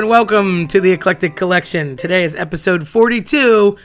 [0.00, 1.94] and welcome to the Eclectic Collection.
[1.94, 3.76] Today is episode 42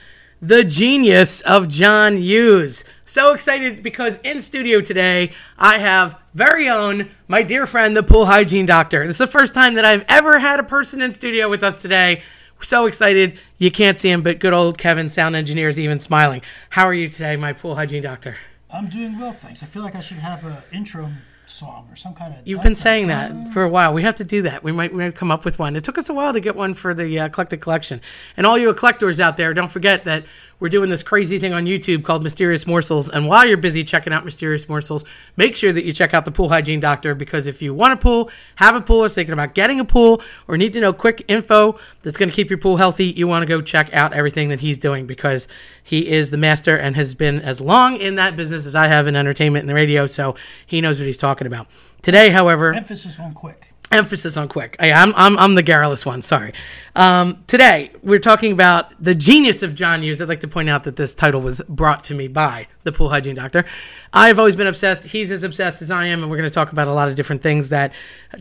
[0.41, 2.85] The Genius of John Hughes.
[3.03, 8.27] So excited because in studio today I have very own my dear friend, the pool
[8.27, 9.05] hygiene doctor.
[9.05, 11.81] This is the first time that I've ever had a person in studio with us
[11.81, 12.23] today.
[12.61, 13.37] So excited.
[13.57, 16.41] You can't see him, but good old Kevin, sound engineer, is even smiling.
[16.69, 18.37] How are you today, my pool hygiene doctor?
[18.71, 19.61] I'm doing well, thanks.
[19.63, 21.11] I feel like I should have an intro
[21.47, 22.47] song or some kind of.
[22.47, 23.93] You've been saying that for a while.
[23.93, 24.63] We have to do that.
[24.63, 25.75] We might, we might come up with one.
[25.75, 28.01] It took us a while to get one for the uh, Eclectic Collection.
[28.35, 30.25] And all you collectors out there, don't forget that
[30.59, 33.09] we're doing this crazy thing on YouTube called Mysterious Morsels.
[33.09, 35.03] And while you're busy checking out Mysterious Morsels,
[35.35, 37.97] make sure that you check out the Pool Hygiene Doctor because if you want a
[37.97, 41.25] pool, have a pool, is thinking about getting a pool, or need to know quick
[41.27, 44.47] info that's going to keep your pool healthy, you want to go check out everything
[44.49, 45.47] that he's doing because
[45.83, 49.07] he is the master and has been as long in that business as I have
[49.07, 51.67] in entertainment and the radio, so he knows what he's talking about.
[52.01, 53.71] Today, however, Emphasis on quick.
[53.91, 54.75] emphasis on quick.
[54.79, 56.21] I, I'm, I'm, I'm the garrulous one.
[56.21, 56.53] Sorry.
[56.95, 60.21] Um, today we're talking about the genius of John Hughes.
[60.21, 63.09] I'd like to point out that this title was brought to me by the pool
[63.09, 63.65] hygiene doctor.
[64.13, 65.03] I've always been obsessed.
[65.05, 67.15] He's as obsessed as I am, and we're going to talk about a lot of
[67.15, 67.91] different things that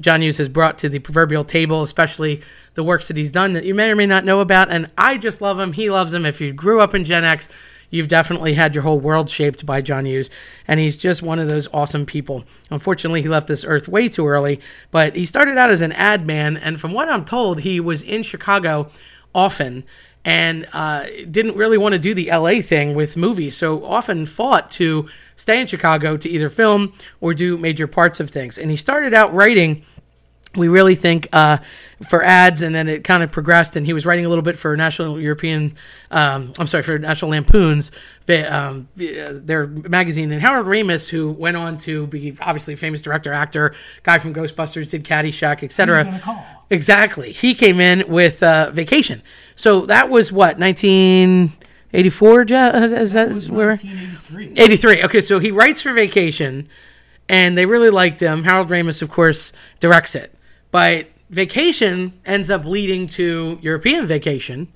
[0.01, 2.43] John Hughes has brought to the proverbial table, especially
[2.75, 4.71] the works that he's done that you may or may not know about.
[4.71, 5.73] And I just love him.
[5.73, 6.27] He loves him.
[6.27, 7.49] If you grew up in Gen X,
[7.95, 10.29] you've definitely had your whole world shaped by John Hughes,
[10.67, 12.45] and he's just one of those awesome people.
[12.69, 16.27] Unfortunately, he left this earth way too early, but he started out as an ad
[16.27, 18.91] man, and from what I'm told, he was in Chicago
[19.33, 19.85] often
[20.25, 24.73] and uh, didn't really want to do the LA thing with movies, so often fought
[24.73, 28.59] to stay in Chicago to either film or do major parts of things.
[28.59, 29.85] And he started out writing
[30.57, 31.59] we really think uh,
[32.09, 33.77] for ads, and then it kind of progressed.
[33.77, 35.77] And he was writing a little bit for National European,
[36.11, 37.91] um, I'm sorry, for National Lampoon's
[38.29, 40.33] um, their magazine.
[40.33, 44.33] And Harold Ramis, who went on to be obviously a famous director, actor, guy from
[44.35, 46.05] Ghostbusters, did Caddyshack, etc.
[46.71, 47.33] Exactly.
[47.33, 49.23] He came in with uh, Vacation.
[49.57, 52.43] So that was what 1984.
[52.49, 53.69] Ja- Is, is that was where?
[53.77, 54.53] 1983.
[54.57, 55.03] 83.
[55.05, 56.69] Okay, so he writes for Vacation,
[57.29, 58.45] and they really liked him.
[58.45, 60.35] Harold Ramis, of course, directs it.
[60.75, 64.73] But Vacation ends up leading to European Vacation,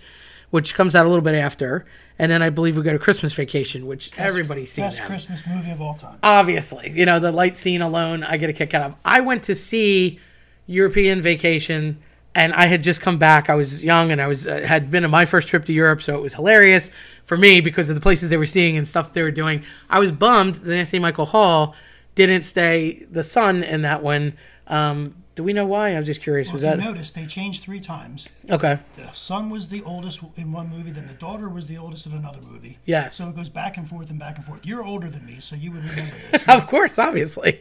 [0.51, 1.87] which comes out a little bit after.
[2.21, 4.85] And then I believe we go to Christmas Vacation, which everybody's seen.
[4.85, 5.09] Best that.
[5.09, 6.21] Christmas movie of all time.
[6.23, 8.95] Obviously, you know, the light scene alone, I get a kick out of.
[9.05, 10.21] I went to see
[10.69, 11.99] European Vacation,
[12.33, 13.51] and I had just come back.
[13.51, 16.01] I was young, and I was uh, had been on my first trip to Europe,
[16.01, 16.93] so it was hilarious
[17.25, 19.65] for me because of the places they were seeing and stuff they were doing.
[19.91, 21.75] I was bummed that Anthony Michael Hall
[22.15, 24.39] didn't stay the son in that one.
[24.69, 25.95] Um, do we know why?
[25.95, 26.53] I was just curious.
[26.53, 28.29] was If you that notice, they changed three times.
[28.51, 28.81] okay?
[28.97, 32.13] The son was the oldest in one movie, then the daughter was the oldest in
[32.13, 32.79] another movie.
[32.87, 33.09] Yeah.
[33.09, 34.67] So it goes back and forth and back and forth.
[34.67, 36.49] You're older than me, so you would remember this.
[36.49, 37.61] of course, obviously.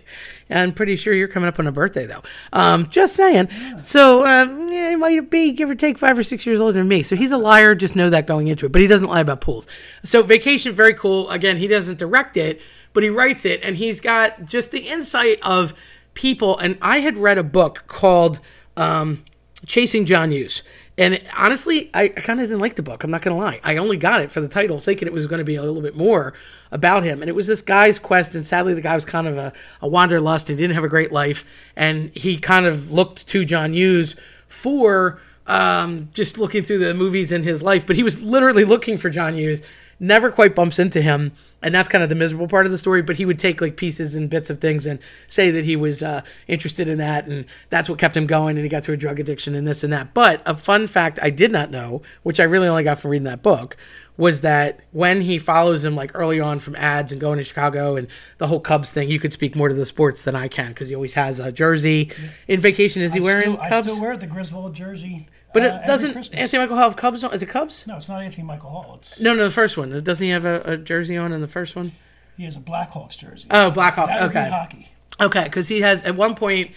[0.50, 2.24] I'm pretty sure you're coming up on a birthday, though.
[2.52, 3.48] Um, just saying.
[3.84, 6.88] So, um, yeah, he might be, give or take, five or six years older than
[6.88, 7.04] me.
[7.04, 7.76] So he's a liar.
[7.76, 8.72] Just know that going into it.
[8.72, 9.68] But he doesn't lie about pools.
[10.04, 11.30] So, Vacation, very cool.
[11.30, 12.60] Again, he doesn't direct it,
[12.94, 13.62] but he writes it.
[13.62, 15.76] And he's got just the insight of
[16.18, 16.58] people.
[16.58, 18.40] And I had read a book called
[18.76, 19.24] um,
[19.68, 20.64] Chasing John Hughes.
[20.98, 23.04] And honestly, I, I kind of didn't like the book.
[23.04, 23.62] I'm not going to lie.
[23.64, 25.82] I only got it for the title, thinking it was going to be a little
[25.82, 26.34] bit more
[26.72, 27.22] about him.
[27.22, 28.34] And it was this guy's quest.
[28.34, 31.12] And sadly, the guy was kind of a, a wanderlust and didn't have a great
[31.12, 31.46] life.
[31.76, 34.16] And he kind of looked to John Hughes
[34.48, 37.86] for um, just looking through the movies in his life.
[37.86, 39.62] But he was literally looking for John Hughes
[40.00, 41.32] never quite bumps into him
[41.62, 43.76] and that's kind of the miserable part of the story but he would take like
[43.76, 47.46] pieces and bits of things and say that he was uh, interested in that and
[47.70, 49.92] that's what kept him going and he got through a drug addiction and this and
[49.92, 50.14] that.
[50.14, 53.26] But a fun fact i did not know which i really only got from reading
[53.26, 53.76] that book
[54.18, 57.96] was that when he follows him like early on from ads and going to chicago
[57.96, 58.08] and
[58.38, 60.90] the whole cubs thing you could speak more to the sports than i can because
[60.90, 62.12] he always has a jersey.
[62.48, 63.88] In vacation is he I wearing still, cubs?
[63.88, 65.28] I still wear the Griswold jersey.
[65.60, 66.40] But uh, it doesn't Christmas.
[66.40, 68.98] anthony michael Hall have cubs on is it cubs No, it's not Anthony Michael Hall.
[69.02, 71.48] It's, no no the first one doesn't he have a, a jersey on in the
[71.48, 71.92] first one
[72.38, 73.48] He has a Blackhawks jersey.
[73.52, 74.08] Oh, Blackhawks.
[74.08, 74.50] That Okay.
[74.50, 74.88] hockey.
[75.20, 76.72] Okay, because he has at one point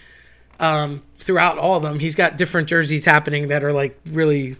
[0.58, 4.56] um, throughout all of them, he's got different jerseys happening that are like really,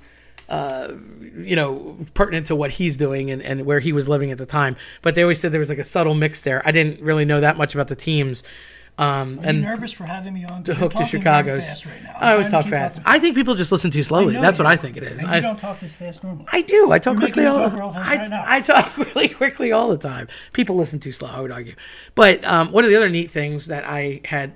[0.49, 0.89] uh,
[1.37, 4.47] you know, pertinent to what he's doing and, and where he was living at the
[4.47, 4.77] time.
[5.03, 6.63] But they always said there was like a subtle mix there.
[6.67, 8.43] I didn't really know that much about the teams.
[8.99, 10.65] Um, Are and nervous for having me on?
[10.65, 11.87] to hook to Chicago's.
[11.87, 12.03] right.
[12.21, 12.99] I always talk trying to keep fast.
[12.99, 14.35] up I think people just listen too slowly.
[14.35, 15.21] know That's you what I think it is.
[15.21, 16.47] And I, you don't talk this fast normally.
[16.53, 16.91] I do.
[16.93, 17.69] I talk You're quickly all.
[17.69, 18.33] talk real I, right.
[18.33, 20.29] I talk really quickly all the time.
[20.53, 21.29] People listen too slow.
[21.29, 21.75] I would argue.
[22.15, 24.55] But um, one of the other neat things that I had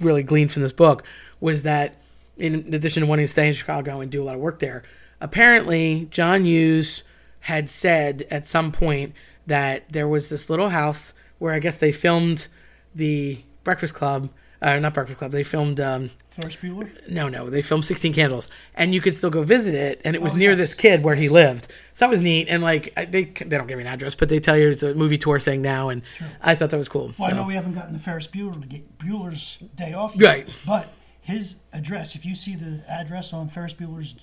[0.00, 1.04] really gleaned from this book
[1.40, 1.96] was that,
[2.36, 4.82] in addition to wanting to stay in Chicago and do a lot of work there,
[5.20, 7.02] apparently John Hughes
[7.40, 9.12] had said at some point
[9.46, 12.46] that there was this little house where I guess they filmed
[12.94, 14.30] the Breakfast Club
[14.64, 15.30] uh, not Breakfast Club.
[15.30, 16.88] They filmed um, Ferris Bueller.
[17.08, 20.22] no, no, they filmed Sixteen Candles, and you could still go visit it, and it
[20.22, 20.58] was Oh, near yes.
[20.58, 21.68] this kid where he lived.
[21.92, 24.28] So that was neat, and like I- they they don't give me an address, but
[24.28, 26.02] they tell you it's a movie tour thing now, and
[26.42, 27.12] I thought that was cool.
[27.18, 30.14] Well, I So- know we haven't gotten the Ferris Bueller to get Bueller's Day Off
[30.20, 30.48] Right.
[30.66, 30.88] But
[31.20, 34.14] his address, if you see the address on Ferris Bueller's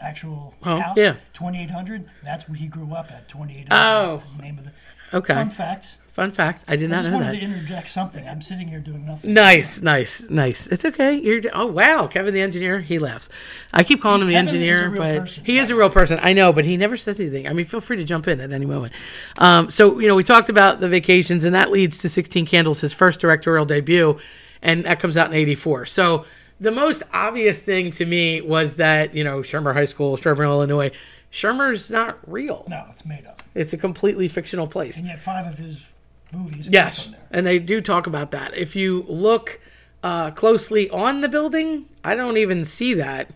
[0.00, 1.14] actual Oh, house, yeah.
[1.32, 3.68] 2800, that's where he grew up at, 2800.
[3.72, 4.22] Oh.
[4.40, 4.70] Name of the
[5.16, 5.96] Okay, Fun fact.
[6.16, 7.40] Fun fact, I did I not just know wanted that.
[7.40, 8.26] to interject something.
[8.26, 9.34] I'm sitting here doing nothing.
[9.34, 10.66] Nice, nice, nice.
[10.66, 11.12] It's okay.
[11.14, 12.80] You're oh wow, Kevin the engineer.
[12.80, 13.28] He laughs.
[13.70, 16.18] I keep calling him the Kevin engineer, but person, he is a real person.
[16.22, 17.46] I know, but he never says anything.
[17.46, 18.94] I mean, feel free to jump in at any moment.
[19.36, 22.80] Um, so you know, we talked about the vacations, and that leads to Sixteen Candles,
[22.80, 24.18] his first directorial debut,
[24.62, 25.84] and that comes out in '84.
[25.84, 26.24] So
[26.58, 30.92] the most obvious thing to me was that you know Shermer High School, Shermer, Illinois.
[31.30, 32.64] Shermer's not real.
[32.68, 33.42] No, it's made up.
[33.54, 34.96] It's a completely fictional place.
[34.96, 35.84] And yet, five of his
[36.32, 38.56] movies Yes, and they do talk about that.
[38.56, 39.60] If you look
[40.02, 43.30] uh, closely on the building, I don't even see that.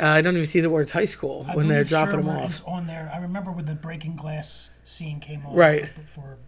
[0.00, 2.62] Uh, I don't even see the words high school I when they're dropping them off.
[2.66, 3.10] on there.
[3.12, 5.88] I remember when the breaking glass scene came on Right.
[6.06, 6.38] for,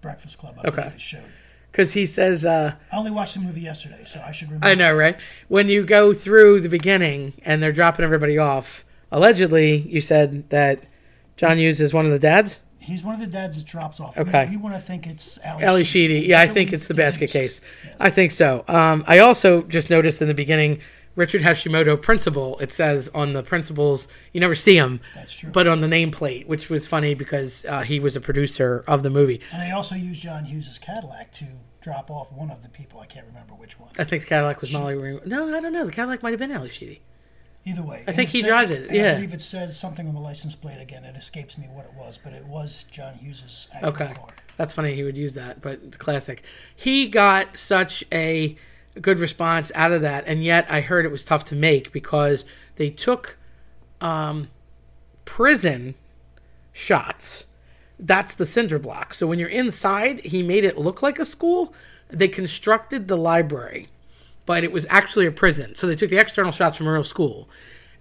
[0.00, 0.56] Breakfast Club.
[0.64, 0.82] I Okay.
[0.88, 1.22] it showed.
[1.70, 4.66] Because he says, uh, I only watched the movie yesterday, so I should remember.
[4.66, 5.16] I know, right?
[5.48, 10.84] When you go through the beginning and they're dropping everybody off, allegedly, you said that
[11.36, 12.58] John Hughes is one of the dads?
[12.82, 14.16] He's one of the dads that drops off.
[14.18, 14.44] Okay.
[14.46, 16.20] You, we want to think it's Ali, Ali Sheedy.
[16.20, 17.60] Yeah, I think it's the basket case.
[18.00, 18.64] I think so.
[18.68, 20.80] Um, I also just noticed in the beginning,
[21.14, 22.58] Richard Hashimoto principal.
[22.58, 25.50] It says on the principals, you never see him, That's true.
[25.50, 29.10] but on the nameplate, which was funny because uh, he was a producer of the
[29.10, 29.40] movie.
[29.52, 31.46] And they also used John Hughes' Cadillac to
[31.82, 33.00] drop off one of the people.
[33.00, 33.90] I can't remember which one.
[33.98, 35.20] I think the Cadillac was Molly Ring.
[35.26, 35.84] No, I don't know.
[35.84, 37.02] The Cadillac might have been Ali Sheedy.
[37.64, 38.02] Either way.
[38.08, 39.12] I think he said- drives it, yeah.
[39.12, 41.04] I believe it says something on the license plate again.
[41.04, 44.12] It escapes me what it was, but it was John Hughes' actual Okay.
[44.14, 44.28] car.
[44.56, 46.42] That's funny he would use that, but classic.
[46.74, 48.56] He got such a
[49.00, 52.44] good response out of that, and yet I heard it was tough to make because
[52.76, 53.36] they took
[54.00, 54.48] um,
[55.24, 55.94] prison
[56.72, 57.44] shots.
[57.98, 59.14] That's the cinder block.
[59.14, 61.72] So when you're inside, he made it look like a school.
[62.08, 63.86] They constructed the library,
[64.46, 65.74] but it was actually a prison.
[65.74, 67.48] So they took the external shots from a real school,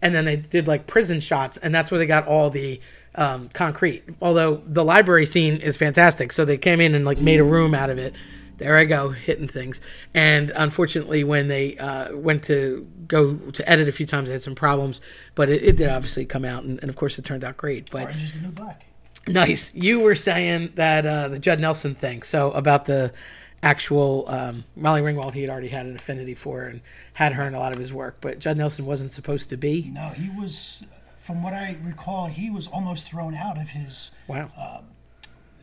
[0.02, 2.82] and then they did like prison shots, and that's where they got all the
[3.16, 4.04] um, concrete.
[4.22, 7.74] Although the library scene is fantastic, so they came in and like made a room
[7.74, 8.16] out of it.
[8.58, 9.82] There I go, hitting things.
[10.14, 14.44] And unfortunately, when they uh, went to go to edit a few times, they had
[14.44, 15.02] some problems.
[15.34, 17.90] But it, it did obviously come out, and, and of course, it turned out great.
[17.90, 18.86] But Orange is the new black.
[19.28, 19.74] Nice.
[19.74, 22.22] You were saying that uh, the Judd Nelson thing.
[22.24, 23.14] So about the
[23.64, 26.82] actual um, Molly Ringwald, he had already had an affinity for and
[27.14, 29.90] had her in a lot of his work, but Judd Nelson wasn't supposed to be.
[29.94, 30.84] No, he was,
[31.22, 34.84] from what I recall, he was almost thrown out of his Wow.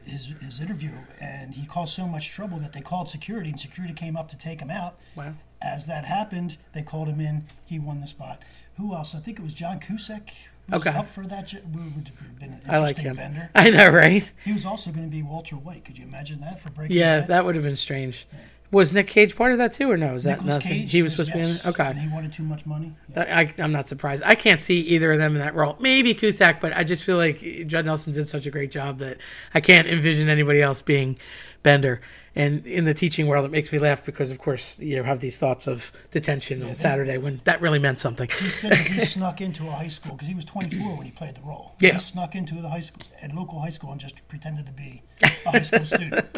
[0.04, 3.94] his, his interview, and he caused so much trouble that they called security, and security
[3.94, 4.96] came up to take him out.
[5.16, 5.34] Wow.
[5.60, 7.46] As that happened, they called him in.
[7.64, 8.42] He won the spot.
[8.76, 9.14] Who else?
[9.14, 10.30] I think it was John Cusack.
[10.72, 10.90] Okay.
[10.90, 11.46] Up for that.
[11.48, 13.16] jo- Would would have been an I like him.
[13.16, 13.50] Bender.
[13.54, 14.30] I know, right?
[14.44, 15.84] He was also going to be Walter White.
[15.84, 17.00] Could you imagine that for Breaking Bad?
[17.00, 17.28] Yeah, Bad?
[17.28, 18.26] that would have been strange.
[18.70, 20.14] Was Nick Cage part of that too, or no?
[20.14, 20.70] Is that Nicolas nothing?
[20.80, 21.64] Cage he was supposed to be in it.
[21.66, 21.86] Okay.
[21.86, 22.92] And he wanted too much money.
[23.16, 23.22] Yeah.
[23.38, 24.22] I, I'm not surprised.
[24.26, 25.78] I can't see either of them in that role.
[25.80, 29.16] Maybe Cusack, but I just feel like Judd Nelson did such a great job that
[29.54, 31.18] I can't envision anybody else being
[31.62, 32.02] Bender.
[32.34, 35.38] And in the teaching world, it makes me laugh because, of course, you have these
[35.38, 38.28] thoughts of detention on Saturday when that really meant something.
[38.28, 41.34] He said he snuck into a high school because he was 24 when he played
[41.34, 41.74] the role.
[41.80, 41.94] Yeah.
[41.94, 45.02] He snuck into the high school, at local high school, and just pretended to be
[45.22, 46.36] a high school student.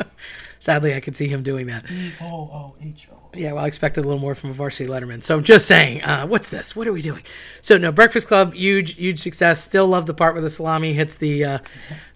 [0.58, 1.90] Sadly, I could see him doing that.
[1.90, 3.29] E O O H O.
[3.34, 5.22] Yeah, well, I expected a little more from a varsity letterman.
[5.22, 6.74] So I'm just saying, uh, what's this?
[6.74, 7.22] What are we doing?
[7.62, 9.62] So no, Breakfast Club, huge, huge success.
[9.62, 11.58] Still love the part where the salami hits the uh,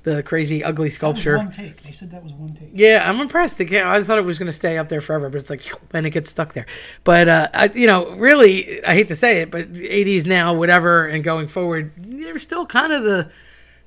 [0.03, 1.37] the crazy, ugly That was sculpture.
[1.37, 1.83] one take.
[1.83, 2.71] They said that was one take.
[2.75, 3.61] Yeah, I'm impressed.
[3.61, 6.05] Again, I thought it was going to stay up there forever, but it's like, and
[6.07, 6.67] it gets stuck there.
[7.05, 11.07] But uh, I, you know, really, I hate to say it, but 80s now, whatever,
[11.07, 13.31] and going forward, they're still kind of the.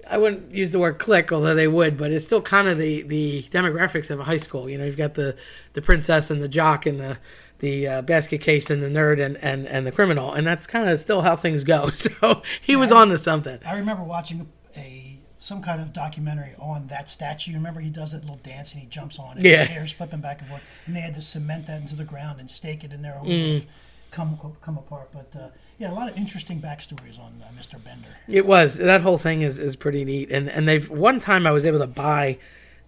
[0.10, 3.04] I wouldn't use the word click, although they would, but it's still kind of the
[3.04, 4.70] the demographics of a high school.
[4.70, 5.36] You know, you've got the
[5.74, 7.18] the princess and the jock and the
[7.60, 10.90] the uh, basket case and the nerd and, and, and the criminal, and that's kind
[10.90, 11.90] of still how things go.
[11.98, 13.60] So he was on to something.
[13.66, 17.54] I remember watching a, a some kind of documentary on that statue.
[17.54, 19.44] Remember, he does that little dance and he jumps on it.
[19.44, 19.60] Yeah.
[19.60, 22.40] His hair's flipping back and forth, and they had to cement that into the ground
[22.40, 23.20] and stake it in there.
[23.24, 23.66] Mm.
[24.12, 25.10] come come apart.
[25.12, 27.82] But uh, yeah, a lot of interesting backstories on uh, Mr.
[27.84, 28.08] Bender.
[28.28, 31.52] It was that whole thing is is pretty neat, and and they've one time I
[31.52, 32.38] was able to buy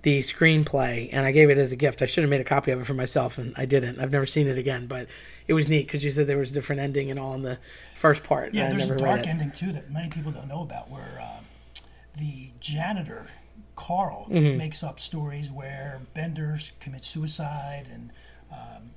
[0.02, 2.02] the screenplay and I gave it as a gift.
[2.02, 4.00] I should have made a copy of it for myself, and I didn't.
[4.00, 5.08] I've never seen it again, but
[5.48, 7.58] it was neat because you said there was a different ending and all in the
[7.96, 8.54] first part.
[8.54, 11.82] Yeah, there's a dark ending too that many people don't know about, where uh,
[12.18, 13.28] the janitor
[13.76, 14.58] Carl Mm-hmm.
[14.58, 18.12] makes up stories where Bender commits suicide and
[18.52, 18.92] um,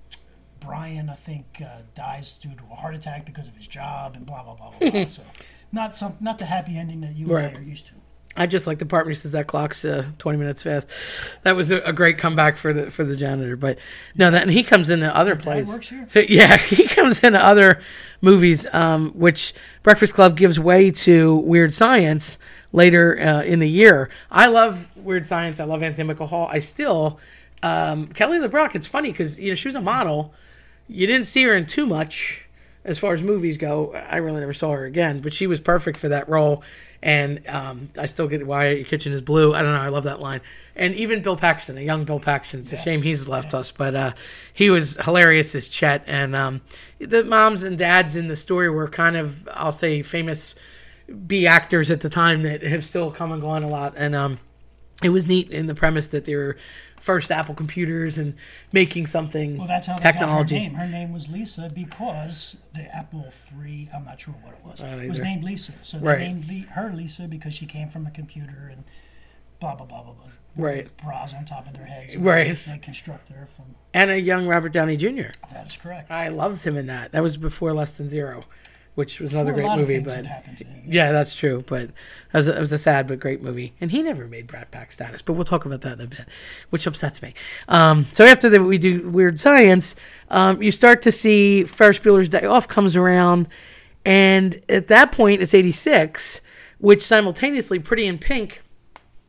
[0.65, 4.25] Brian, I think, uh, dies due to a heart attack because of his job and
[4.27, 4.91] blah blah blah blah.
[4.91, 5.05] blah.
[5.09, 5.23] So,
[5.73, 7.45] not some, not the happy ending that you Right.
[7.47, 7.93] and I are used to.
[8.35, 10.89] I just like the part where he says that clock's uh, twenty minutes fast.
[11.43, 13.57] That was a, a great comeback for the for the janitor.
[13.57, 13.79] But
[14.17, 15.69] no, that and he comes into other plays.
[16.09, 17.83] So, yeah, he comes into other
[18.23, 19.53] movies, um, which
[19.83, 22.39] Breakfast Club gives way to Weird Science
[22.73, 24.09] later uh, in the year.
[24.31, 25.61] I love Weird Science.
[25.61, 26.49] I love Anthony Michael Hall.
[26.51, 27.21] I still
[27.63, 28.75] um, Kelly LeBrock.
[28.75, 30.33] It's funny because you know she was a model.
[30.89, 32.43] You didn't see her in too much
[32.85, 33.95] as far as movies go.
[33.95, 36.63] I really never saw her again, but she was perfect for that role.
[37.05, 39.55] And um, I still get why your kitchen is blue.
[39.55, 39.81] I don't know.
[39.81, 40.41] I love that line.
[40.77, 42.61] And even Bill Paxton, a young Bill Paxton.
[42.61, 44.13] It's a shame he's left us, but uh,
[44.55, 46.05] he was hilarious as Chet.
[46.07, 46.61] And um,
[47.01, 50.55] the moms and dads in the story were kind of, I'll say, famous
[51.27, 53.95] B actors at the time that have still come and gone a lot.
[53.97, 54.39] And um,
[55.03, 56.57] it was neat in the premise that they were
[57.03, 58.35] first Apple computers and
[58.73, 60.55] making something Well, that's how technology.
[60.57, 60.75] her name.
[60.75, 63.27] Her name was Lisa because the Apple
[63.61, 65.73] III, I'm not sure what it was, don't was named Lisa.
[65.83, 66.19] So they Right.
[66.21, 68.85] named Le- her Lisa because she came from a computer and
[69.59, 70.31] blah, blah, blah, blah, blah.
[70.57, 70.97] Right.
[70.99, 72.17] Bras on top of their heads.
[72.19, 72.57] Right.
[72.67, 75.33] They constructed her from, And a young Robert Downey Jr.
[75.51, 76.11] that is correct.
[76.11, 77.11] I loved him in that.
[77.13, 78.45] That was before Less Than Zero,
[78.95, 79.99] which was another There were a great movie.
[80.01, 80.83] But that happened to him.
[80.87, 81.65] yeah, that's true.
[81.67, 81.93] But it
[82.33, 84.93] was, a, it was a sad but great movie, and he never made Brat Pack
[84.93, 85.23] status.
[85.23, 86.27] But we'll talk about that in a bit,
[86.71, 87.35] which upsets me.
[87.69, 89.95] Um, so after that, we do Weird Science.
[90.31, 93.49] Um, you start to see Ferris Bueller's Day Off comes around,
[94.05, 96.41] and at that point, it's eighty six,
[96.79, 98.63] which simultaneously Pretty in Pink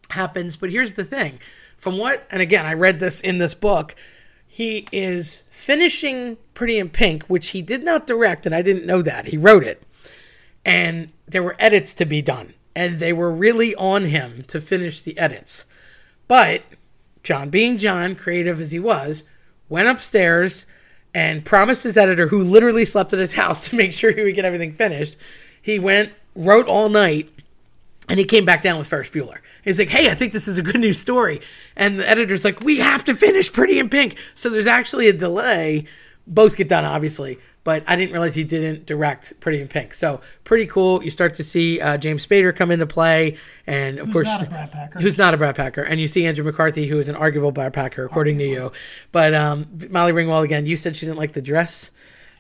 [0.09, 0.57] happens.
[0.57, 1.39] But here's the thing:
[1.77, 3.95] from what, and again, I read this in this book.
[4.55, 9.01] He is finishing Pretty in Pink, which he did not direct, and I didn't know
[9.01, 9.29] that.
[9.29, 9.81] He wrote it.
[10.63, 15.01] And there were edits to be done, and they were really on him to finish
[15.01, 15.65] the edits.
[16.27, 16.61] But
[17.23, 19.23] John, being John, creative as he was,
[19.69, 20.67] went upstairs
[21.15, 24.35] and promised his editor, who literally slept at his house to make sure he would
[24.35, 25.17] get everything finished.
[25.59, 27.27] He went, wrote all night,
[28.07, 29.39] and he came back down with Ferris Bueller.
[29.63, 31.41] He's like, "Hey, I think this is a good news story."
[31.75, 35.13] And the editor's like, "We have to finish Pretty in Pink." So there's actually a
[35.13, 35.85] delay.
[36.25, 39.93] Both get done, obviously, but I didn't realize he didn't direct Pretty in Pink.
[39.93, 41.03] So pretty cool.
[41.03, 44.49] You start to see uh, James Spader come into play, and of course, not a
[44.49, 44.99] Brat Packer.
[44.99, 47.73] who's not a Brat Packer, and you see Andrew McCarthy, who is an arguable Brat
[47.73, 48.71] Packer, according to you.
[49.11, 50.65] But um, Molly Ringwald again.
[50.65, 51.91] You said she didn't like the dress.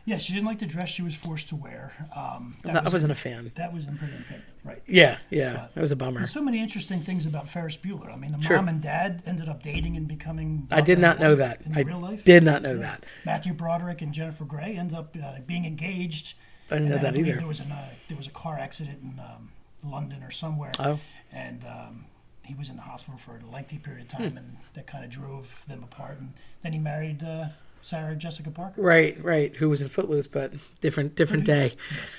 [0.05, 1.93] Yeah, she didn't like the dress she was forced to wear.
[2.15, 3.51] Um, that, I was, wasn't a fan.
[3.55, 4.81] that was in Pretty in Pink, right.
[4.87, 6.19] Yeah, yeah, it was a bummer.
[6.21, 8.11] There's so many interesting things about Ferris Bueller.
[8.13, 8.57] I mean, the Sure.
[8.57, 10.67] mom and dad ended up dating and becoming.
[10.71, 11.61] I did not know that.
[11.65, 12.23] In I real life.
[12.23, 13.05] did not know that.
[13.25, 16.35] Matthew Broderick and Jennifer Grey end up uh, being engaged.
[16.71, 17.35] I didn't know that either.
[17.37, 19.51] There was an uh, there was a car accident in um,
[19.83, 20.99] London or somewhere, Oh.
[21.31, 22.05] and um,
[22.43, 24.23] he was in the hospital for a lengthy period of Hmm.
[24.23, 26.19] time, and that kind of drove them apart.
[26.19, 27.47] And then he married uh,
[27.83, 28.81] Sarah Jessica Parker.
[28.81, 29.53] Right, right.
[29.57, 31.73] Who was in Footloose, but different, different day.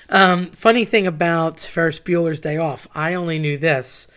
[0.09, 4.07] Um, funny thing about Ferris Bueller's Day Off, I only knew this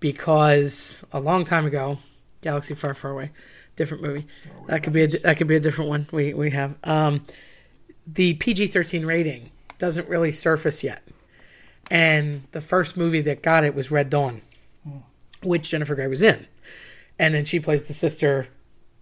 [0.00, 1.98] because a long time ago,
[2.40, 3.30] Galaxy Far, Far Away,
[3.76, 4.26] different movie.
[4.68, 6.08] That could be a, that could be a different one.
[6.12, 7.24] We we have um,
[8.06, 11.02] the PG thirteen rating doesn't really surface yet,
[11.90, 14.42] and the first movie that got it was Red Dawn,
[15.42, 16.46] which Jennifer Grey was in,
[17.18, 18.48] and then she plays the sister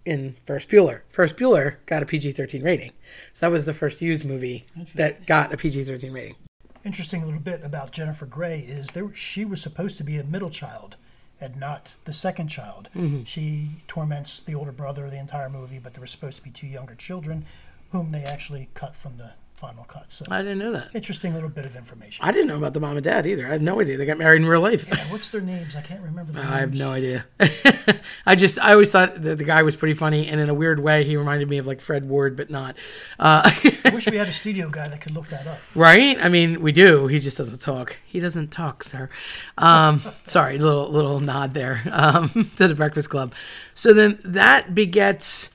[0.05, 1.01] in Ferris Bueller.
[1.09, 2.91] Ferris Bueller got a PG 13 rating.
[3.33, 6.35] So that was the first used movie that got a PG 13 rating.
[6.83, 10.51] Interesting little bit about Jennifer Grey is there she was supposed to be a middle
[10.51, 10.97] child
[11.41, 12.89] and not the second child.
[12.95, 13.23] Mm-hmm.
[13.23, 16.67] She torments the older brother the entire movie, but there were supposed to be two
[16.67, 17.45] younger children,
[17.91, 20.11] whom they actually cut from the final cut.
[20.11, 20.89] So I didn't know that.
[20.93, 22.23] interesting little bit of information.
[22.25, 23.47] I didn't know about the mom and dad either.
[23.47, 24.85] I had no idea they got married in real life.
[24.87, 25.75] Yeah, what's their names?
[25.75, 27.25] I can't remember their I have no idea.
[28.25, 30.79] I just, I always thought that the guy was pretty funny, and in a weird
[30.79, 32.75] way, he reminded me of like Fred Ward, but not.
[33.17, 33.41] Uh,
[33.85, 35.59] I wish we had a studio guy that could look that up.
[35.73, 36.17] right?
[36.23, 37.07] I mean, we do.
[37.07, 37.97] He just doesn't talk.
[38.05, 39.09] He doesn't talk, sir.
[39.57, 43.33] Um, sorry, little little nod there um, to the Breakfast Club.
[43.73, 45.49] So then that begets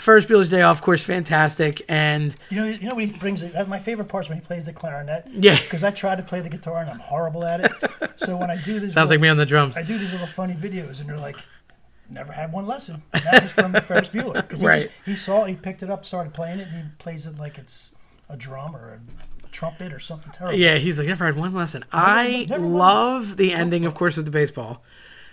[0.00, 3.42] Ferris Bueller's Day Off, of course, fantastic, and You know, you know when he brings
[3.42, 3.68] it.
[3.68, 5.26] My favorite part is when he plays the clarinet.
[5.32, 5.60] Yeah.
[5.60, 7.72] Because I try to play the guitar and I'm horrible at it.
[8.16, 9.76] so when I do this, sounds like me on the drums.
[9.76, 11.36] I do these little funny videos, and they're like,
[12.08, 14.82] "Never had one lesson." And that was from Ferris Bueller because he, Right.
[14.84, 17.38] just- he saw it, he picked it up, started playing it, and he plays it
[17.38, 17.92] like it's
[18.28, 19.00] a drum or a,
[19.52, 20.56] trumpet or something terrible.
[20.58, 21.84] Yeah, he's like, never had one lesson.
[21.92, 24.80] I never love the ending, of course, with the baseball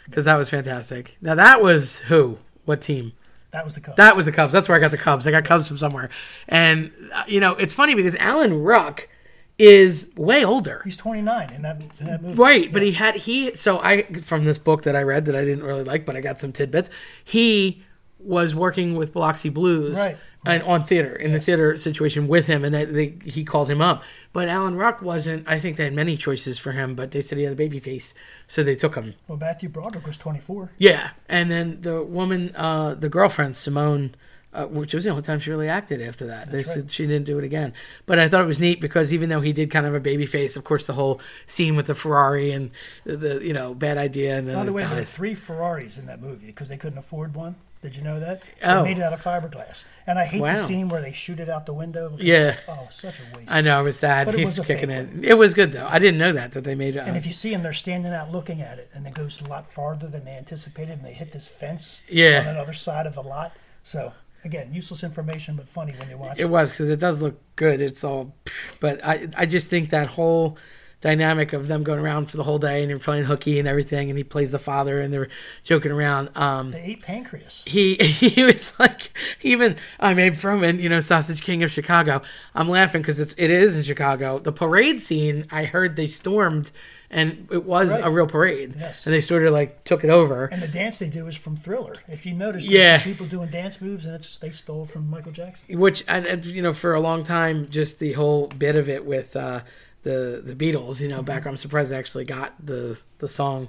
[0.05, 1.17] because that was fantastic.
[1.21, 2.39] Now that was who?
[2.65, 3.13] What team?
[3.57, 3.97] That was the Cubs.
[3.97, 4.53] That was the Cubs.
[4.53, 5.25] That's where I got the Cubs.
[5.25, 6.09] I got Cubs from somewhere.
[6.47, 9.09] And uh, you know, it's funny because Alan Ruck
[9.57, 10.81] is way older.
[10.83, 12.35] He's 29 in that, in that movie.
[12.35, 15.43] Right, but he had he so I from this book that I read that I
[15.43, 16.91] didn't really like, but I got some tidbits.
[17.23, 17.81] He
[18.19, 20.17] was working with Biloxi Blues Right.
[20.45, 23.81] and on theater in the theater situation with him, and that they, he called him
[23.81, 24.03] up.
[24.33, 25.47] But Alan Ruck wasn't.
[25.47, 27.79] I think they had many choices for him, but they said he had a baby
[27.79, 28.13] face,
[28.47, 29.15] so they took him.
[29.27, 30.71] Well, Matthew Broderick was 24.
[30.77, 34.15] Yeah, and then the woman, uh, the girlfriend Simone,
[34.53, 36.51] uh, which was the only time she really acted after that.
[36.51, 36.91] they That's said right.
[36.91, 37.73] she didn't do it again.
[38.05, 40.25] But I thought it was neat because even though he did kind of a baby
[40.25, 42.71] face, of course, the whole scene with the Ferrari and
[43.03, 44.37] the, the you know bad idea.
[44.37, 46.97] And then By the way, there were three Ferraris in that movie because they couldn't
[46.99, 47.55] afford one.
[47.81, 48.41] Did you know that?
[48.63, 48.77] Oh.
[48.83, 49.85] They made it out of fiberglass.
[50.07, 50.55] And I hate Wow.
[50.55, 52.15] the scene where they shoot it out the window.
[52.19, 52.55] Yeah.
[52.67, 53.51] Oh, such a waste.
[53.51, 54.25] I know I was sad.
[54.25, 55.09] But it He's was kicking it.
[55.23, 55.85] It was good though.
[55.85, 56.99] I didn't know that that they made it.
[56.99, 59.41] Uh, and if you see them, they're standing out looking at it, and it goes
[59.41, 62.39] a lot farther than they anticipated, and they hit this fence Yeah.
[62.39, 63.55] on that other side of the lot.
[63.83, 64.11] So
[64.43, 66.49] again, useless information, but funny when you watch It it.
[66.49, 67.79] was because it does look good.
[67.79, 68.33] It's all,
[68.79, 70.57] but I I just think that whole
[71.01, 74.09] dynamic of them going around for the whole day and you're playing hooky and everything,
[74.09, 75.27] and he plays the father and they're
[75.63, 76.29] joking around.
[76.35, 77.63] Um, They ate pancreas.
[77.67, 79.11] he he was like
[79.41, 82.21] even I'm Abe Froman, you know, Sausage King of Chicago.
[82.55, 84.39] I'm laughing because it's it is in Chicago.
[84.39, 86.71] The parade scene, I heard they stormed,
[87.11, 88.03] and it was Right.
[88.03, 88.75] a real parade.
[88.79, 89.05] Yes.
[89.05, 90.45] and they sort of like took it over.
[90.45, 91.97] And the dance they do is from Thriller.
[92.07, 93.03] If you notice, Yeah.
[93.03, 95.77] people doing dance moves, and it's they stole from Michael Jackson.
[95.79, 99.05] which and, and, you know for a long time just the whole bit of it
[99.05, 99.61] with uh
[100.07, 103.67] the the beatles you know back i'm surprised they actually got the the song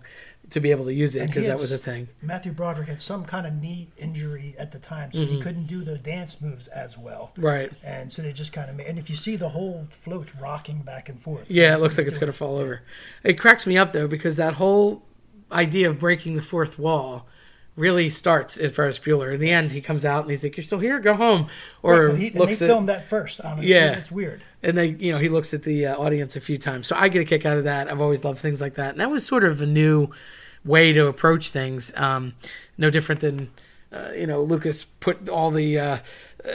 [0.51, 3.25] to be able to use it because that was a thing Matthew Broderick had some
[3.25, 5.35] kind of knee injury at the time, so Mm-hmm.
[5.35, 7.33] he couldn't do the dance moves as well.
[7.37, 8.87] right And so they just kind of made.
[8.87, 12.07] And if you see the whole float rocking back and forth, yeah it looks like
[12.07, 12.81] it's going to fall over
[13.25, 15.03] it cracks me up though because that whole
[15.53, 17.27] idea of breaking the fourth wall
[17.79, 19.33] really starts at Ferris Bueller.
[19.33, 20.99] In the end, he comes out and he's like, "You're still here?
[20.99, 21.49] Go home."
[21.83, 23.43] Or Right, he, and they looks at filmed that first.
[23.43, 23.93] Mean, Yeah.
[23.99, 24.43] it's weird.
[24.63, 27.09] and they you know he looks at the uh, audience a few times so i
[27.09, 29.25] get a kick out of that i've always loved things like that and that was
[29.25, 30.09] sort of a new
[30.65, 32.35] way to approach things um,
[32.77, 33.49] no different than
[33.93, 35.99] uh, you know lucas put all the uh,
[36.45, 36.51] uh,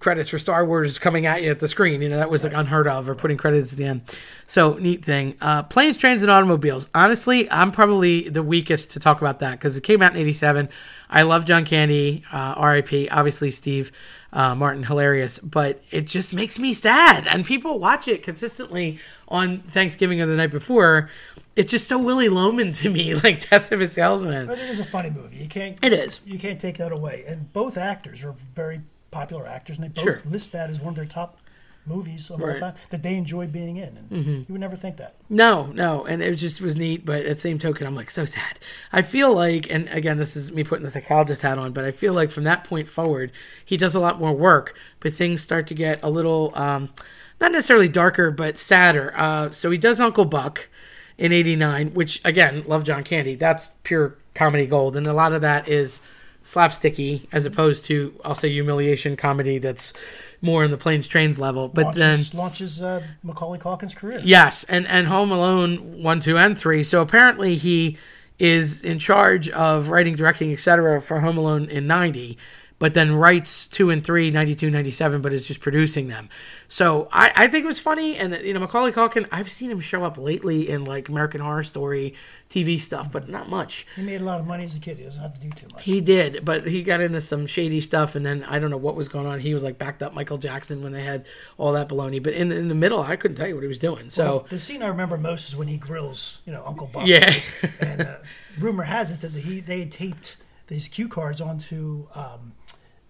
[0.00, 2.52] credits for star wars coming at you at the screen you know that was like
[2.52, 4.00] unheard of or putting credits at the end
[4.46, 9.20] so neat thing uh, planes trains and automobiles honestly i'm probably the weakest to talk
[9.20, 10.68] about that because it came out in 87
[11.10, 13.90] i love john candy uh, rip obviously steve
[14.32, 17.26] uh, Martin hilarious, but it just makes me sad.
[17.26, 21.10] And people watch it consistently on Thanksgiving or the night before.
[21.58, 24.46] It's just so Willy Loman to me, like Death of a Salesman.
[24.46, 25.36] But it is a funny movie.
[25.38, 25.76] You can't.
[25.82, 26.20] It is.
[26.24, 27.24] You can't take that away.
[27.26, 30.22] And both actors are very popular actors, and they both Sure.
[30.30, 31.38] list that as one of their top
[31.84, 32.56] movies of Right.
[32.56, 32.64] Mm-hmm.
[32.64, 33.96] all time that they enjoy being in.
[34.10, 35.16] And you would never think that.
[35.28, 38.24] No, no, and it just was neat, but at the same token, I'm like so
[38.24, 38.58] sad.
[38.92, 41.90] I feel like, and again, this is me putting the psychologist hat on, but I
[41.90, 43.32] feel like from that point forward,
[43.64, 46.90] he does a lot more work, but things start to get a little, um,
[47.40, 49.12] not necessarily darker, but sadder.
[49.16, 50.68] Uh, so he does Uncle Buck
[51.18, 53.34] in '89, which again, love John Candy.
[53.34, 56.00] That's pure comedy gold, and a lot of that is
[56.44, 59.92] slapsticky as opposed to, I'll say, humiliation comedy that's
[60.40, 61.68] more in the planes trains level.
[61.68, 64.20] But then launches launches uh, Macaulay Culkin's career.
[64.24, 66.84] Yes, and and Home Alone one, two, and three.
[66.84, 67.98] So apparently he
[68.38, 71.02] is in charge of writing, directing, etc.
[71.02, 72.38] for Home Alone in ninety,
[72.78, 76.28] but then writes two and three, 92, 97, but is just producing them.
[76.68, 79.26] So I, I think it was funny, and you know Macaulay Culkin.
[79.32, 82.14] I've seen him show up lately in like American Horror Story
[82.50, 83.86] TV stuff, but not much.
[83.96, 84.98] He made a lot of money as a kid.
[84.98, 85.82] He doesn't have to do too much.
[85.82, 88.96] He did, but he got into some shady stuff, and then I don't know what
[88.96, 89.40] was going on.
[89.40, 92.22] He was like backed up Michael Jackson when they had all that baloney.
[92.22, 94.10] But in in the middle, I couldn't tell you what he was doing.
[94.10, 97.08] So the scene I remember most is when he grills, you know, Uncle Bob.
[97.08, 97.34] yeah.
[97.80, 98.16] and uh,
[98.58, 100.36] rumor has it that he they had taped
[100.68, 102.52] these cue cards onto um,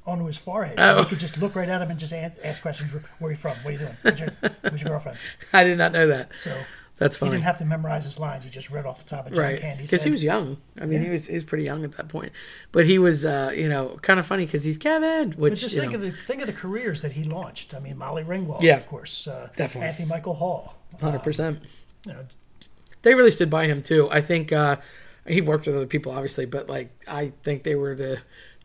[0.08, 1.02] onto his forehead, so Oh.
[1.02, 2.92] he could just look right at him and just ask questions.
[2.92, 3.56] Where are you from?
[3.58, 3.96] What are you doing?
[4.02, 4.30] Who's your,
[4.70, 5.18] who's your girlfriend?
[5.52, 6.30] I did not know that.
[6.36, 6.56] So
[6.96, 7.30] That's funny.
[7.30, 8.42] he didn't have to memorize his lines.
[8.44, 9.60] He just read off the top of John right.
[9.60, 10.56] Candy's Because he was young.
[10.80, 12.32] I mean, he was he was pretty young at that point.
[12.72, 15.76] But he was, uh, you know, kind of funny because he's Kevin, which But just
[15.76, 17.74] think know, of the think of the careers that he launched.
[17.74, 18.76] I mean, Molly Ringwald, Yeah.
[18.78, 19.88] of course, uh, Definitely.
[19.88, 20.74] Anthony Michael Hall.
[21.00, 21.60] hundred percent.
[22.06, 22.24] You know,
[23.02, 24.08] They really stood by him too.
[24.10, 24.76] I think uh,
[25.26, 28.18] he worked with other people, obviously, but like I think they were the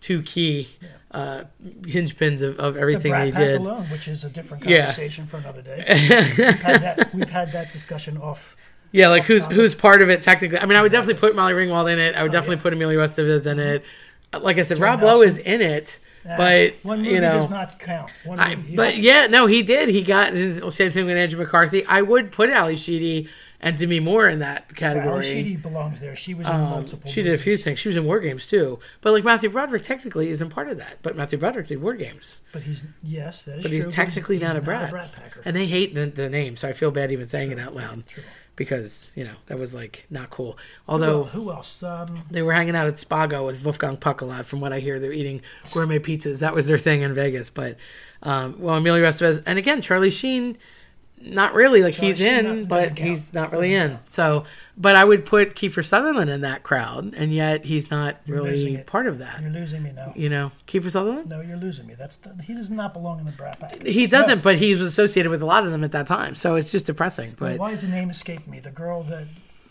[0.04, 0.68] two key
[1.12, 1.44] uh,
[1.88, 3.62] hinge pins of, of the everything Brat they Pack did.
[3.62, 4.80] alone, which is a different Yeah.
[4.88, 5.84] conversation for another day.
[5.88, 8.56] we've, had that, we've had that discussion off.
[8.92, 9.56] Yeah, like who's topic.
[9.58, 10.60] who's part of it technically?
[10.60, 12.16] I mean, I would definitely put Molly Ringwald in it.
[12.16, 13.84] I would definitely put Emilio Estevez in it.
[14.40, 17.50] Like I said, Rob Lowe is in it, Uh, but one movie you know, does
[17.50, 18.12] not count.
[18.24, 19.90] One I, movie, but yeah, no, he did.
[19.90, 21.86] He got his same thing with Andrew McCarthy.
[21.86, 23.30] I would put Ali Sheedy
[23.64, 25.24] and Demi Moore in that category.
[25.24, 26.16] Sheedy belongs there.
[26.16, 27.10] She was in Um, multiple.
[27.10, 27.80] she did a few things.
[27.80, 28.78] She was in War Games too.
[29.02, 31.00] But like Matthew Broderick technically isn't part of that.
[31.02, 32.42] But Matthew Broderick did War Games.
[32.52, 33.64] but he's yes, that is true.
[33.64, 33.86] But true.
[33.86, 34.92] he's technically not a he's brat.
[34.92, 35.42] Brat Packer.
[35.46, 38.06] And they hate the, the name, so I feel bad even saying it out loud.
[38.06, 38.24] True.
[38.56, 40.58] because you know that was like not cool.
[40.86, 41.82] Well, Although who else?
[41.82, 44.46] Um, they were hanging out at Spago with Wolfgang Puck a lot.
[44.46, 46.40] From what I hear, they're eating gourmet pizzas.
[46.40, 47.50] That was their thing in Vegas.
[47.50, 47.78] But
[48.22, 50.58] um, well, Emilio Estevez, and again Charlie Sheen,
[51.26, 54.00] not really like Charlie he's in, not- but he's not really in.
[54.08, 54.46] So,
[54.78, 58.84] but I would put Kiefer Sutherland in that crowd, and yet he's not losing really
[58.84, 59.42] part of that.
[59.42, 60.14] you're losing me now.
[60.16, 61.30] You know, Kiefer Sutherland.
[61.30, 61.96] No, you're losing me.
[61.96, 63.84] That's the, he does not belong in the Brat Pack.
[63.84, 66.56] He doesn't, but he was associated with a lot of them at that time, so
[66.56, 67.36] it's just depressing.
[67.38, 68.60] But Why does the name escape me?
[68.60, 69.28] The girl that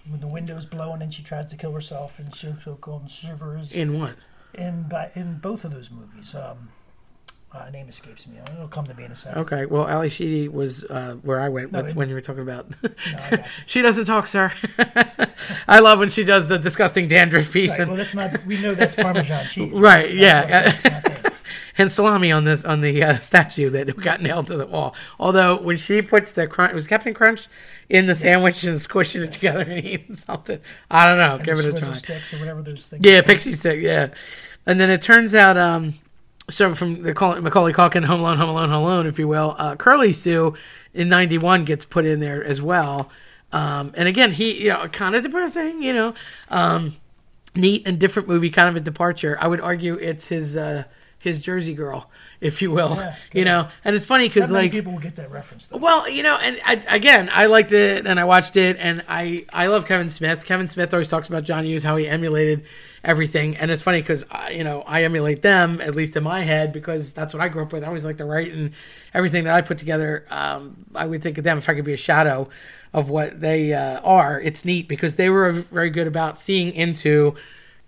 [0.08, 3.72] when the windows blow and she tries to kill herself and so so called shivers
[3.72, 4.16] in what?
[4.54, 6.34] in in both of those movies.
[6.34, 6.70] Um,
[7.54, 8.36] uh, name escapes me.
[8.54, 9.40] It'll come to me in a second.
[9.42, 12.20] Okay, well, Ali Sheedy was uh, where I went No, with it- when you were
[12.20, 12.66] talking about.
[12.82, 12.90] No,
[13.66, 14.52] she doesn't talk, sir.
[15.68, 18.44] I love when she does the disgusting dandruff piece Right, and, well, that's not.
[18.46, 19.72] We know that's Parmesan cheese.
[19.78, 20.64] Right, That's yeah.
[20.64, 21.34] what it is, not that.
[21.78, 24.94] and salami on this on the uh, statue that got nailed to the wall.
[25.18, 27.48] Although when she puts the crunch, was Captain Crunch
[27.88, 30.58] in the sandwich and squishing it together and eating something.
[30.90, 31.34] I don't know.
[31.36, 31.92] And Give it a try.
[31.92, 33.04] sticks or whatever those things.
[33.04, 33.22] Yeah, are.
[33.22, 33.80] pixie stick.
[33.82, 34.08] Yeah,
[34.66, 35.94] and then it turns out, um,
[36.50, 39.76] so from the Macaulay Culkin, Home Alone, Home Alone, Home Alone, if you will, uh,
[39.76, 40.54] Curly Sue
[40.92, 43.10] in '91 gets put in there as well.
[43.52, 46.14] Um, and again, he, you know, kind of depressing, you know,
[46.48, 46.96] um,
[47.54, 49.36] neat and different movie, kind of a departure.
[49.40, 50.84] I would argue it's his uh,
[51.18, 52.10] his Jersey Girl,
[52.42, 53.68] if you will, Yeah, you know.
[53.84, 55.66] And it's funny because like people will get that reference.
[55.66, 55.78] Though.
[55.78, 59.46] well, you know, and I, again, I liked it and I watched it, and I
[59.52, 60.44] I love Kevin Smith.
[60.44, 62.64] Kevin Smith always talks about John Hughes, how he emulated
[63.04, 66.72] everything, and it's funny because you know I emulate them at least in my head
[66.72, 67.84] because that's what I grew up with.
[67.84, 68.72] I always like to write and
[69.14, 70.26] everything that I put together.
[70.30, 72.48] Um, I would think of them if I could be a shadow
[72.92, 74.40] of what they uh, are.
[74.40, 77.36] It's neat because they were very good about seeing into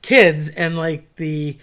[0.01, 1.59] kids and like the the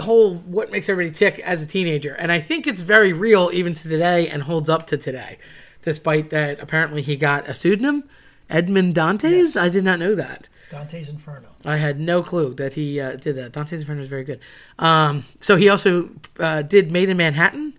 [0.00, 2.14] whole what makes everybody tick as a teenager.
[2.14, 5.38] And I think it's very real even to today and holds up to today,
[5.82, 8.04] despite that apparently he got a pseudonym,
[8.50, 9.56] Edmond Dantes.
[9.56, 10.48] I did not know that.
[10.70, 11.48] Dante's Inferno.
[11.64, 13.52] I had no clue that he uh, did that.
[13.52, 14.40] Dante's Inferno is very good.
[14.78, 17.78] Um, so he also uh, did Maid in Manhattan.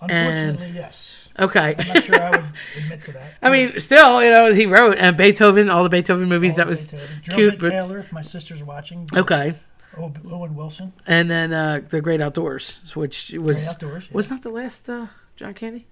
[0.00, 1.28] Unfortunately, yes.
[1.38, 1.74] Okay.
[1.78, 2.44] I'm not sure I would
[2.76, 3.34] admit to that.
[3.42, 6.56] I mean, still, you know, he wrote and Beethoven, all the Beethoven movies.
[6.56, 9.08] that was Joe cute, but Taylor, if my sister's watching.
[9.14, 9.54] okay.
[9.98, 10.92] O- Owen Wilson.
[11.06, 14.16] And then uh, the Great Outdoors, which was Great Outdoors, yeah.
[14.16, 15.86] was not the last uh, John Candy.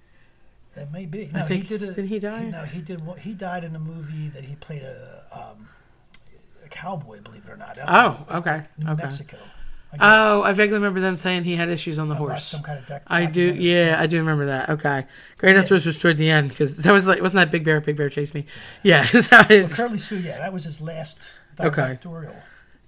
[0.75, 1.31] That may be.
[1.33, 1.83] No, think- he did.
[1.83, 2.45] A, didn't he die?
[2.45, 3.03] no, he did.
[3.21, 5.69] He died in a movie that he played a um,
[6.65, 7.21] a cowboy.
[7.21, 7.79] Believe it or not.
[7.87, 9.03] Oh, okay, New okay.
[9.03, 9.39] Mexico.
[9.99, 12.45] Oh, I vaguely remember them saying he had issues on the I horse.
[12.45, 14.69] Some kind of I do, yeah, I do remember that.
[14.69, 15.07] Okay,
[15.39, 17.81] Great Outdoors was toward the end because that was like, wasn't that Big Bear?
[17.81, 18.45] Big Bear chased me.
[18.83, 20.19] Yeah, so Well, Curly Sue.
[20.19, 21.99] Yeah, that was his last Okay.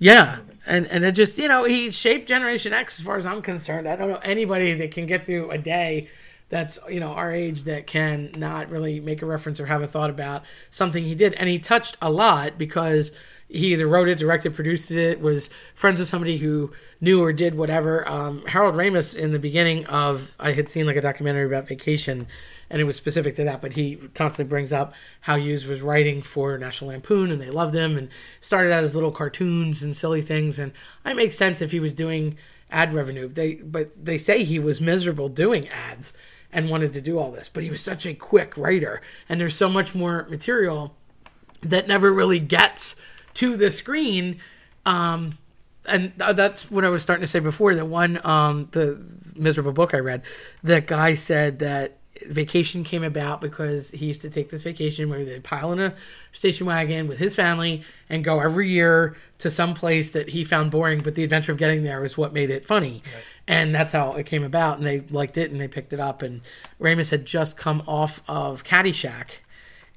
[0.01, 3.43] Yeah, and and it just you know he shaped Generation X as far as I'm
[3.43, 3.87] concerned.
[3.87, 6.09] I don't know anybody that can get through a day
[6.49, 9.87] that's you know our age that can not really make a reference or have a
[9.87, 13.13] thought about something he did, and he touched a lot because
[13.47, 17.57] he either wrote it, directed, produced it, was friends with somebody who knew or did
[17.57, 18.09] whatever.
[18.09, 22.27] Um, Harold Ramis in the beginning of I had seen like a documentary about vacation,
[22.71, 26.23] and it was specific to that, but he constantly brings up how Hughes was writing
[26.23, 28.09] for National Lampoon, and they loved him, and
[28.41, 30.73] started out as little cartoons and silly things, and
[31.05, 32.37] it makes sense if he was doing
[32.71, 33.29] ad revenue.
[33.29, 36.13] They but they say he was miserable doing ads
[36.53, 39.57] and wanted to do all this, but he was such a quick writer, and there's
[39.57, 40.95] so much more material
[41.63, 42.97] that never really gets
[43.35, 44.39] to the screen.
[44.87, 45.39] Um,
[45.87, 47.75] and that's what I was starting to say before.
[47.75, 49.05] That one, um, the
[49.35, 50.23] miserable book I read,
[50.63, 55.25] that guy said that vacation came about because he used to take this vacation where
[55.25, 55.95] they'd pile in a
[56.33, 60.71] station wagon with his family and go every year to some place that he found
[60.71, 63.03] boring, but the adventure of getting there was what made it funny.
[63.47, 64.79] And that's how it came about.
[64.79, 66.23] And they liked it and they picked it up.
[66.23, 66.43] And
[66.81, 69.39] Ramis had just come off of Caddyshack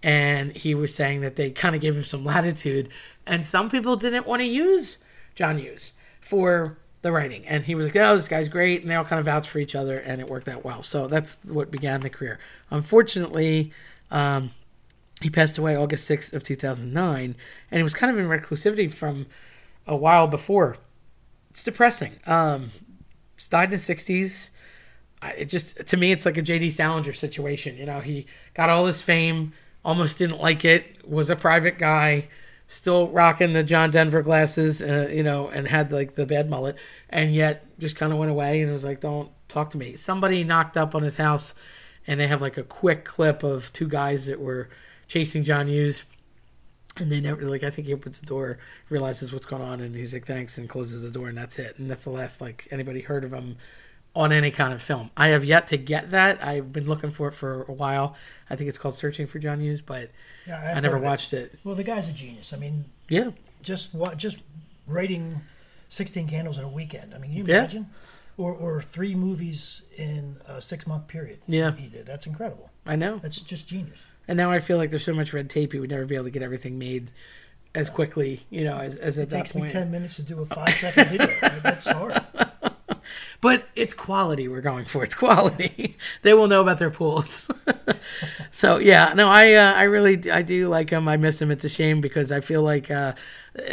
[0.03, 2.89] and he was saying that they kind of gave him some latitude,
[3.25, 4.97] and some people didn't want to use
[5.33, 8.95] John Hughes for the writing, and he was like, "Oh, this guy's great," and they
[8.95, 10.81] all kind of vouched for each other, and it worked out well.
[10.81, 12.39] So that's what began the career.
[12.71, 13.71] Unfortunately,
[14.09, 14.49] um,
[15.21, 17.35] he passed away August sixth of two thousand nine,
[17.69, 19.27] and he was kind of in reclusivity from
[19.85, 20.77] a while before.
[21.51, 22.13] It's depressing.
[22.25, 22.71] Um,
[23.49, 24.49] died in the sixties.
[25.21, 27.77] I- it just to me it's like a JD Salinger situation.
[27.77, 32.27] You know, he got all this fame, almost didn't like it, was a private guy,
[32.67, 36.76] still rocking the John Denver glasses, uh, you know, and had like the bad mullet,
[37.10, 40.43] and yet just kind of went away and was like, "Don't talk to me." Somebody
[40.43, 41.54] knocked up on his house,
[42.08, 44.69] and they have like a quick clip of two guys that were
[45.08, 46.04] chasing John Hughes.
[46.95, 47.63] And they never like.
[47.63, 50.69] I think he opens the door, realizes what's going on, and he's like, "Thanks," and
[50.69, 51.80] closes the door, and that's it.
[51.80, 53.58] And that's the last like anybody heard of him
[54.15, 55.10] on any kind of film.
[55.17, 56.43] I have yet to get that.
[56.43, 58.15] I've been looking for it for a while.
[58.49, 60.12] I think it's called Searching for John Hughes, but
[60.47, 61.04] Yeah, I never it.
[61.04, 61.58] watched it.
[61.63, 62.54] Well, the guy's a genius.
[62.54, 63.32] I mean, Yeah.
[63.63, 64.41] just what just
[64.86, 65.41] writing
[65.89, 67.13] 16 candles in a weekend.
[67.13, 67.60] I mean, can you Yeah.
[67.60, 67.88] imagine?
[68.38, 71.39] Or, or three movies in a six month period.
[71.47, 71.76] Yeah.
[71.76, 72.06] he did.
[72.06, 72.69] That's incredible.
[72.86, 73.17] I know.
[73.19, 73.99] That's just genius.
[74.28, 76.26] And now I feel like there's so much red tape, you would never be able
[76.26, 77.12] to get everything made
[77.76, 80.39] as quickly, you know, as, as at It that takes me 10 minutes to do
[80.41, 81.28] a five second video.
[81.63, 82.13] That's hard.
[83.43, 85.03] But it's quality we're going for.
[85.03, 85.97] It's quality.
[86.21, 87.45] they will know about their pools.
[88.51, 91.10] so yeah, no, I uh, I really I do like him.
[91.10, 91.51] I miss him.
[91.51, 93.15] It's a shame because I feel like uh,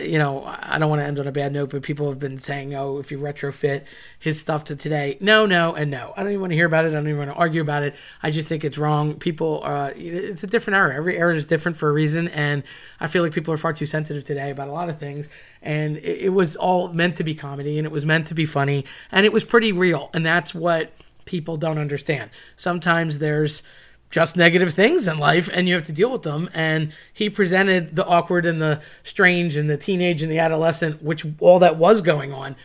[0.02, 2.38] you know I don't want to end on a bad note, but people have been
[2.38, 3.86] saying, oh, if you retrofit
[4.18, 6.12] his stuff to today, no, no, and no.
[6.16, 6.88] I don't even want to hear about it.
[6.88, 7.94] I don't even want to argue about it.
[8.22, 9.14] I just think it's wrong.
[9.14, 10.94] People, uh, it's a different era.
[10.94, 12.62] Every era is different for a reason, and
[13.00, 15.28] I feel like people are far too sensitive today about a lot of things.
[15.62, 18.46] And it, it was all meant to be comedy, and it was meant to be
[18.46, 20.92] funny, and it was pretty real, and that's what
[21.24, 22.30] people don't understand.
[22.56, 23.62] Sometimes there's
[24.10, 26.50] just negative things in life and you have to deal with them.
[26.52, 31.24] And he presented the awkward and the strange and the teenage and the adolescent which
[31.38, 32.56] all that was going on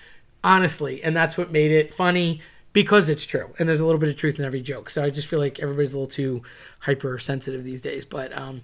[0.44, 1.04] honestly.
[1.04, 2.42] And that's what made it funny
[2.74, 3.54] because it's true.
[3.58, 4.90] And there's a little bit of truth in every joke.
[4.90, 6.42] So i just feel like everybody's a little too
[6.82, 8.06] hypersensitive these days.
[8.06, 8.64] But um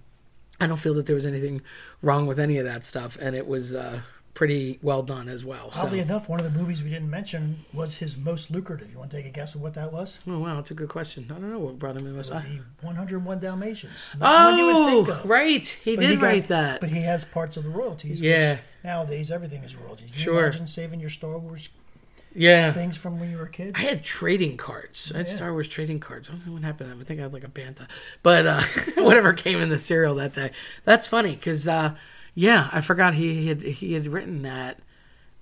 [0.59, 1.61] i don't feel that there was anything
[2.01, 3.17] wrong with any of that stuff.
[3.21, 4.01] And it was uh
[4.33, 7.65] pretty well done as well so Oddly enough, one of the movies we didn't mention
[7.73, 8.89] was his most lucrative.
[8.91, 10.19] You want to take a guess of what that was?
[10.27, 12.41] oh wow that's a good question i don't know what brought him in this The
[12.81, 14.09] 101 Dalmatians.
[14.17, 15.29] Not oh one you would think of.
[15.29, 18.21] right he But did got- write that But he has parts of the royalties.
[18.21, 18.51] Yeah.
[18.53, 20.09] Which nowadays, everything is royalties.
[20.11, 20.33] Can Sure.
[20.35, 21.69] you imagine saving your Star Wars
[22.33, 23.75] yeah things from when you were a kid?
[23.77, 25.11] I had trading cards.
[25.13, 25.35] I had Yeah.
[25.35, 26.29] Star Wars trading cards.
[26.29, 27.01] I don't know what happened to them.
[27.01, 27.87] I think I had like a Bantha,
[28.23, 28.61] but uh,
[29.03, 30.51] whatever came in the cereal that day.
[30.85, 31.95] That's funny because uh,
[32.33, 34.79] yeah, I forgot he had he had written that.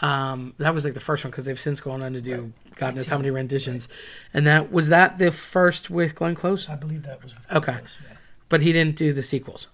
[0.02, 2.96] Um, that was like the first one because they've since gone on to do God
[2.96, 3.90] knows how many renditions,
[4.34, 6.70] and that was that the first with Glenn Close.
[6.70, 7.74] I believe that was Okay.
[7.74, 8.16] close, yeah.
[8.48, 9.68] But he didn't do the sequels.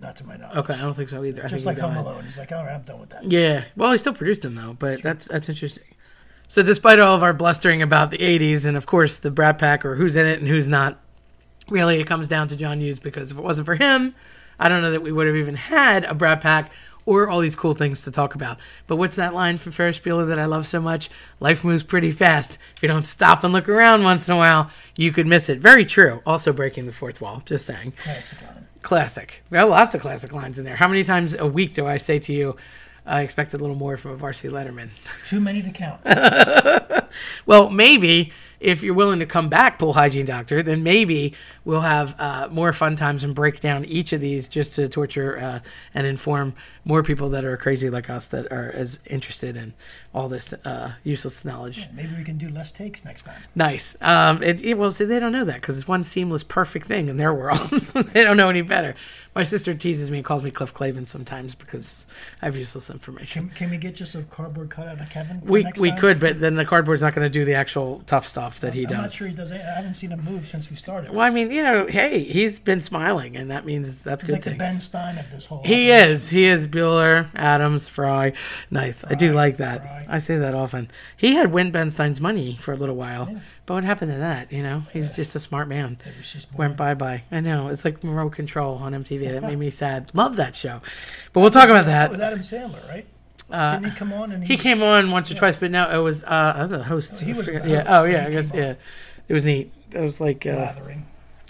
[0.00, 0.56] Not to my knowledge.
[0.58, 1.44] Okay, I don't think so either.
[1.44, 1.96] I Just like Home.
[1.96, 2.24] Alone.
[2.24, 3.30] He's like, all right, I'm done with that.
[3.30, 3.64] Yeah.
[3.76, 5.84] Well, he still produced them though, but that's that's interesting.
[6.48, 9.84] So, despite all of our blustering about the '80s and of course the Brat Pack
[9.84, 11.00] or who's in it and who's not,
[11.70, 14.16] really it comes down to John Hughes because if it wasn't for him,
[14.58, 16.70] I don't know that we would have even had a Brat Pack
[17.04, 18.58] or all these cool things to talk about.
[18.86, 21.10] But what's that line from Ferris Bueller that I love so much?
[21.40, 22.58] Life moves pretty fast.
[22.76, 25.58] If you don't stop and look around once in a while, you could miss it.
[25.58, 26.22] Very true.
[26.24, 27.42] Also breaking the fourth wall.
[27.44, 27.92] Just saying.
[28.04, 28.66] Classic line.
[28.82, 29.42] Classic.
[29.50, 30.76] We have lots of classic lines in there.
[30.76, 32.56] How many times a week do I say to you,
[33.04, 34.90] I expect a little more from a varsity letterman?
[35.28, 36.00] Too many to count.
[37.46, 38.32] Well, maybe
[38.62, 42.72] if you're willing to come back, pool hygiene doctor, then maybe we'll have uh, more
[42.72, 45.60] fun times and break down each of these just to torture uh,
[45.92, 49.74] and inform more people that are crazy like us that are as interested in
[50.14, 51.88] all this uh, useless knowledge.
[51.94, 53.40] Maybe we can do less takes next time.
[53.54, 53.96] Nice.
[54.02, 57.08] Um, it, it, well, see, they don't know that because it's one seamless, perfect thing
[57.08, 57.70] in their world.
[58.12, 58.94] they don't know any better.
[59.34, 62.04] My sister teases me and calls me Cliff Clavin sometimes because
[62.42, 63.48] I have useless information.
[63.48, 65.40] Can, can we get just a cardboard cutout of Kevin?
[65.40, 65.98] We we time?
[65.98, 68.84] could, but then the cardboard's not going to do the actual tough stuff that he
[68.84, 68.92] does.
[68.92, 69.50] I'm not sure he does.
[69.50, 71.12] I haven't seen him move since we started.
[71.12, 74.34] Well, I mean, you know, hey, he's been smiling, and that means that's He's good
[74.34, 74.58] like the things.
[74.58, 75.62] Ben Stein of this whole.
[75.62, 76.12] He operation.
[76.12, 76.28] is.
[76.28, 78.34] He is Bueller, Adams, Fry.
[78.70, 79.02] Nice.
[79.02, 79.80] I do like that.
[79.80, 80.01] Fry.
[80.08, 80.90] I say that often.
[81.16, 84.52] He had Win Ben Stein's money for a little while, but what happened to that?
[84.52, 85.98] You know, he's just a smart man.
[86.56, 87.22] Went bye bye.
[87.30, 87.68] I know.
[87.68, 89.32] It's like Remote Control on MTV.
[89.32, 90.10] That made me sad.
[90.14, 90.80] Love that show.
[91.32, 92.20] But we'll talk about That with.
[92.20, 93.06] Adam Sandler, right?
[93.50, 96.24] Didn't he come on and He came on once or twice, but no, it was
[96.24, 97.20] uh, I was the host.
[97.20, 97.84] He was yeah.
[97.86, 98.26] Oh yeah.
[98.26, 98.58] I guess on.
[98.58, 98.74] yeah.
[99.28, 99.72] It was neat.
[99.90, 100.72] It was like uh.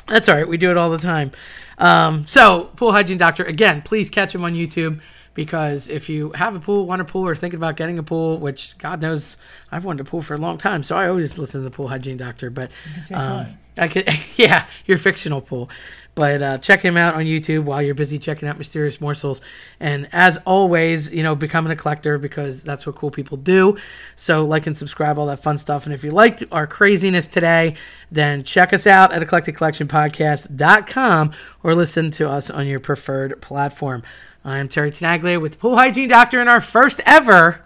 [0.08, 0.48] That's all right.
[0.48, 1.30] We do it all the time.
[1.78, 3.82] Um, so, pool hygiene doctor again.
[3.82, 5.00] Please catch him on YouTube
[5.34, 8.38] because if you have a pool, want a pool, or thinking about getting a pool,
[8.38, 9.36] which God knows
[9.70, 11.88] I've wanted a pool for a long time, so I always listen to the pool
[11.88, 12.50] hygiene doctor.
[12.50, 12.70] But
[13.12, 13.58] um.
[13.78, 15.70] I could, yeah, your fictional pool.
[16.14, 19.40] But uh, check him out on YouTube while you're busy checking out Mysterious Morsels.
[19.80, 23.78] And as always, you know, becoming a collector because that's what cool people do.
[24.14, 25.86] So like and subscribe, all that fun stuff.
[25.86, 27.76] And if you liked our craziness today,
[28.10, 34.02] then check us out at eclecticcollectionpodcast.com or listen to us on your preferred platform.
[34.44, 37.62] I am Terry Tenaglia with the Pool Hygiene Doctor in our first ever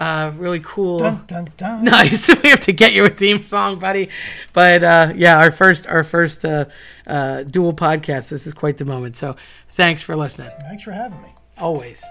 [0.00, 0.98] uh, really cool.
[0.98, 1.84] Dun dun dun.
[1.84, 2.28] Nice.
[2.42, 4.08] we have to get you a theme song, buddy.
[4.54, 6.64] But uh, yeah, our first our first uh,
[7.06, 8.30] uh, dual podcast.
[8.30, 9.16] This is quite the moment.
[9.16, 9.36] So
[9.68, 10.50] thanks for listening.
[10.60, 11.34] Thanks for having me.
[11.58, 12.02] Always.